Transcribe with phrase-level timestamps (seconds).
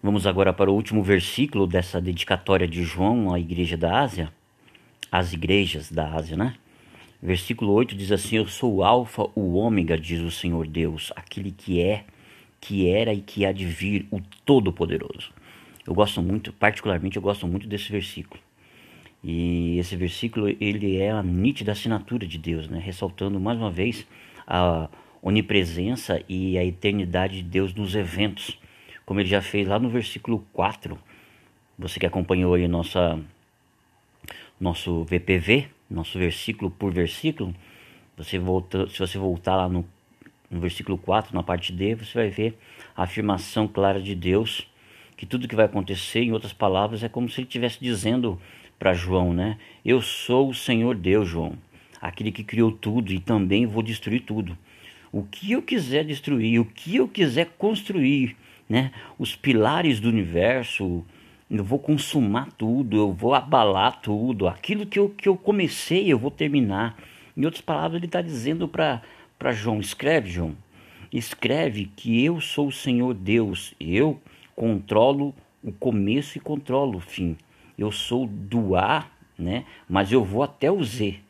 [0.00, 4.32] Vamos agora para o último versículo dessa dedicatória de João à igreja da Ásia,
[5.10, 6.54] às igrejas da Ásia, né?
[7.20, 11.50] Versículo 8 diz assim: Eu sou o Alfa, o Ômega, diz o Senhor Deus, aquele
[11.50, 12.04] que é,
[12.60, 15.32] que era e que há de vir, o Todo-Poderoso.
[15.84, 18.40] Eu gosto muito, particularmente, eu gosto muito desse versículo.
[19.22, 22.78] E esse versículo, ele é a nítida assinatura de Deus, né?
[22.78, 24.06] Ressaltando mais uma vez
[24.46, 24.88] a
[25.20, 28.56] onipresença e a eternidade de Deus nos eventos,
[29.08, 30.98] como ele já fez lá no versículo 4.
[31.78, 33.18] Você que acompanhou aí nossa
[34.60, 37.54] nosso VPV, nosso versículo por versículo,
[38.18, 39.82] você volta, se você voltar lá no,
[40.50, 42.58] no versículo 4, na parte D, você vai ver
[42.94, 44.68] a afirmação clara de Deus
[45.16, 48.38] que tudo que vai acontecer, em outras palavras, é como se ele estivesse dizendo
[48.78, 49.56] para João, né?
[49.82, 51.54] Eu sou o Senhor Deus, João,
[51.98, 54.58] aquele que criou tudo e também vou destruir tudo.
[55.10, 58.36] O que eu quiser destruir, o que eu quiser construir,
[58.68, 58.92] né?
[59.18, 61.04] Os pilares do universo,
[61.50, 66.18] eu vou consumar tudo, eu vou abalar tudo, aquilo que eu, que eu comecei eu
[66.18, 66.96] vou terminar.
[67.36, 69.00] Em outras palavras, ele está dizendo para
[69.52, 70.54] João: escreve, João,
[71.12, 74.20] escreve que eu sou o Senhor Deus, eu
[74.54, 77.36] controlo o começo e controlo o fim.
[77.78, 79.06] Eu sou do A,
[79.38, 79.64] né?
[79.88, 81.20] mas eu vou até o Z.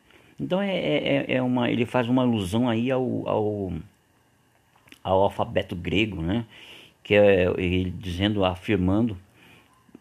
[0.41, 3.73] Então é, é, é uma, ele faz uma alusão aí ao, ao,
[5.03, 6.47] ao alfabeto grego, né?
[7.03, 9.17] Que é ele dizendo, afirmando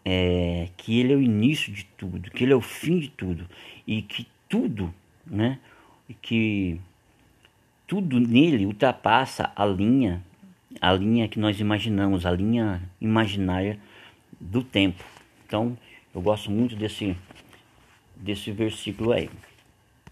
[0.04, 3.46] é, que ele é o início de tudo, que ele é o fim de tudo
[3.86, 4.92] e que tudo,
[5.26, 5.58] né,
[6.22, 6.80] que
[7.86, 10.22] tudo nele ultrapassa a linha,
[10.80, 13.78] a linha que nós imaginamos, a linha imaginária
[14.40, 15.04] do tempo.
[15.46, 15.76] Então,
[16.14, 17.16] eu gosto muito desse
[18.16, 19.30] desse versículo aí.